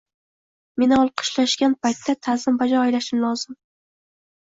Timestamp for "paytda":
1.87-2.15